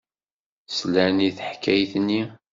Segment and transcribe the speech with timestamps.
[0.77, 2.21] Slan i teḥkayt-nni.